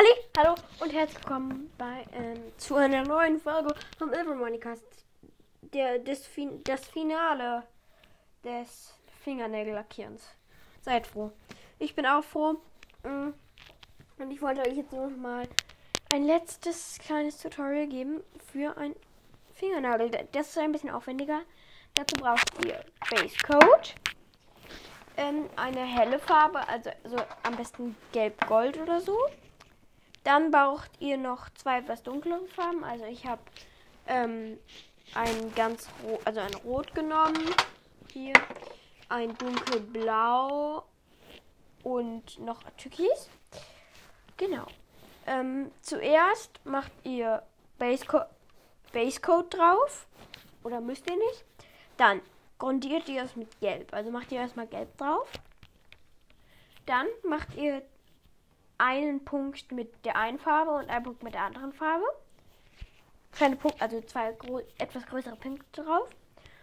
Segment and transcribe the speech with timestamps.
[0.00, 4.82] Halli, hallo und herzlich willkommen bei, ähm, zu einer neuen Folge vom Ilvermonicast.
[5.60, 7.64] Der, fin das Finale
[8.42, 10.26] des Fingernägellackierens.
[10.80, 11.32] Seid froh.
[11.78, 12.54] Ich bin auch froh.
[13.02, 13.34] Mm,
[14.18, 15.46] Und ich wollte euch jetzt noch mal
[16.14, 18.96] ein letztes kleines Tutorial geben für ein
[19.52, 20.10] Fingernagel.
[20.32, 21.42] Das ist ein bisschen aufwendiger.
[21.92, 23.96] Dazu braucht ihr Base Coat,
[25.18, 29.18] ähm, eine helle Farbe, also so am besten gelb-gold oder so.
[30.24, 32.84] Dann braucht ihr noch zwei etwas dunklere Farben.
[32.84, 33.40] Also ich habe
[34.06, 34.58] ähm,
[35.14, 37.54] ein ganz rot, also ein Rot genommen.
[38.12, 38.34] Hier
[39.08, 40.84] ein dunkelblau
[41.82, 43.30] und noch Türkis.
[44.36, 44.66] Genau.
[45.26, 47.42] Ähm, zuerst macht ihr
[47.78, 48.26] Basecoat
[48.92, 50.06] Base Coat drauf.
[50.64, 51.44] Oder müsst ihr nicht.
[51.96, 52.20] Dann
[52.58, 53.92] grundiert ihr es mit Gelb.
[53.94, 55.30] Also macht ihr erstmal Gelb drauf.
[56.86, 57.82] Dann macht ihr
[58.80, 62.04] einen Punkt mit der einen Farbe und einen Punkt mit der anderen Farbe.
[63.32, 64.34] Kleine Punkte, also zwei
[64.78, 66.08] etwas größere Punkte drauf.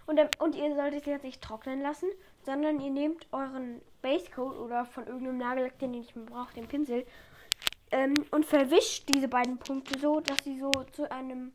[0.06, 2.10] Und, dann, und ihr solltet es jetzt nicht trocknen lassen,
[2.46, 6.56] sondern ihr nehmt euren Base Coat oder von irgendeinem Nagellack, den ihr nicht mehr braucht,
[6.56, 7.06] den Pinsel,
[7.92, 11.54] ähm, und verwischt diese beiden Punkte so, dass sie so zu einem,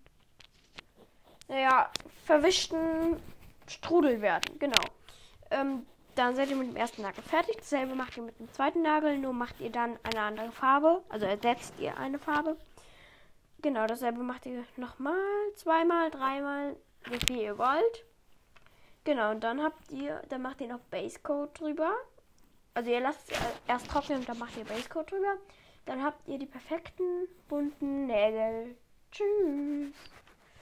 [1.48, 1.90] naja,
[2.24, 3.20] verwischten
[3.66, 4.58] Strudel werden.
[4.58, 4.82] Genau.
[5.50, 7.56] Ähm, dann seid ihr mit dem ersten Nagel fertig.
[7.56, 11.02] Dasselbe macht ihr mit dem zweiten Nagel, nur macht ihr dann eine andere Farbe.
[11.08, 12.56] Also ersetzt ihr eine Farbe.
[13.62, 15.14] Genau, dasselbe macht ihr nochmal,
[15.54, 18.04] zweimal, dreimal, wie viel ihr wollt.
[19.04, 21.92] Genau, und dann habt ihr, dann macht ihr noch Base Coat drüber.
[22.74, 25.36] Also ihr lasst es erst trocknen und dann macht ihr Base Coat drüber.
[25.86, 28.76] Dann habt ihr die perfekten bunten Nägel.
[29.10, 29.92] Tschüss.